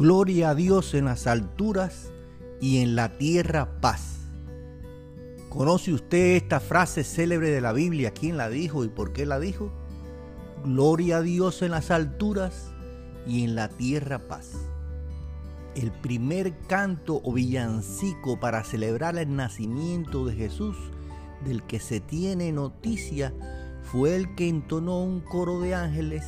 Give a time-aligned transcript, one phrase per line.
[0.00, 2.10] Gloria a Dios en las alturas
[2.58, 4.20] y en la tierra paz.
[5.50, 8.14] ¿Conoce usted esta frase célebre de la Biblia?
[8.14, 9.70] ¿Quién la dijo y por qué la dijo?
[10.64, 12.72] Gloria a Dios en las alturas
[13.26, 14.52] y en la tierra paz.
[15.74, 20.78] El primer canto o villancico para celebrar el nacimiento de Jesús
[21.44, 23.34] del que se tiene noticia
[23.82, 26.24] fue el que entonó un coro de ángeles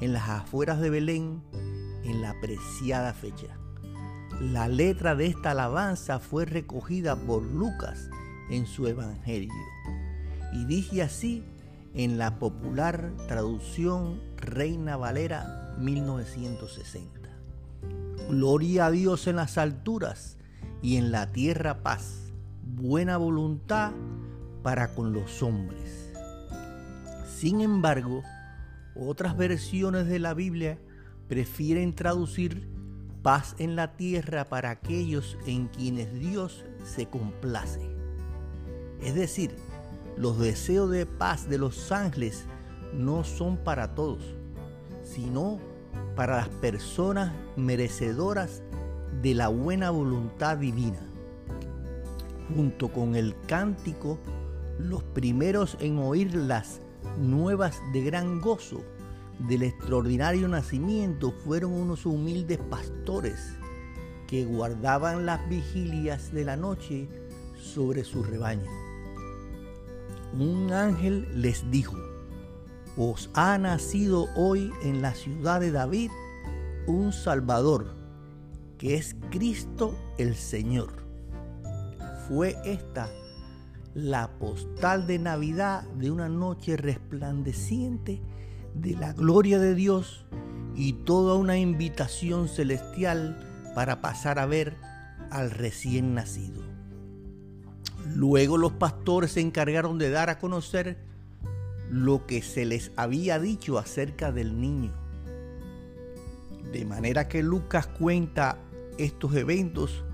[0.00, 1.42] en las afueras de Belén
[2.04, 3.58] en la preciada fecha.
[4.40, 8.10] La letra de esta alabanza fue recogida por Lucas
[8.50, 9.52] en su Evangelio
[10.52, 11.44] y dije así
[11.94, 17.30] en la popular traducción Reina Valera 1960.
[18.28, 20.36] Gloria a Dios en las alturas
[20.82, 22.32] y en la tierra paz,
[22.62, 23.92] buena voluntad
[24.62, 26.12] para con los hombres.
[27.26, 28.22] Sin embargo,
[28.96, 30.78] otras versiones de la Biblia
[31.28, 32.68] prefieren traducir
[33.22, 37.80] paz en la tierra para aquellos en quienes Dios se complace.
[39.02, 39.56] Es decir,
[40.16, 42.44] los deseos de paz de los ángeles
[42.92, 44.22] no son para todos,
[45.02, 45.58] sino
[46.14, 48.62] para las personas merecedoras
[49.22, 51.00] de la buena voluntad divina.
[52.54, 54.18] Junto con el cántico,
[54.78, 56.80] los primeros en oír las
[57.18, 58.82] nuevas de gran gozo
[59.38, 63.54] del extraordinario nacimiento fueron unos humildes pastores
[64.26, 67.08] que guardaban las vigilias de la noche
[67.56, 68.70] sobre su rebaño.
[70.38, 71.96] Un ángel les dijo,
[72.96, 76.10] os ha nacido hoy en la ciudad de David
[76.86, 77.94] un Salvador,
[78.78, 80.90] que es Cristo el Señor.
[82.28, 83.08] Fue esta
[83.94, 88.20] la postal de Navidad de una noche resplandeciente
[88.74, 90.24] de la gloria de Dios
[90.76, 94.76] y toda una invitación celestial para pasar a ver
[95.30, 96.62] al recién nacido.
[98.14, 100.98] Luego los pastores se encargaron de dar a conocer
[101.90, 104.92] lo que se les había dicho acerca del niño.
[106.72, 108.58] De manera que Lucas cuenta
[108.98, 110.04] estos eventos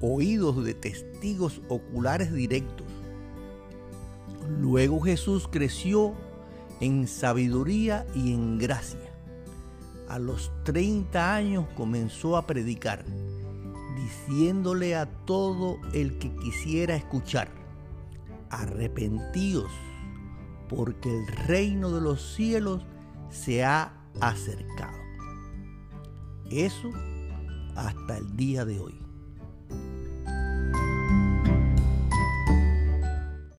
[0.00, 2.86] oídos de testigos oculares directos.
[4.60, 6.14] Luego Jesús creció
[6.80, 9.12] en sabiduría y en gracia.
[10.08, 13.04] A los 30 años comenzó a predicar,
[13.96, 17.50] diciéndole a todo el que quisiera escuchar,
[18.50, 19.70] arrepentíos,
[20.68, 22.84] porque el reino de los cielos
[23.30, 24.96] se ha acercado.
[26.50, 26.90] Eso
[27.76, 29.07] hasta el día de hoy.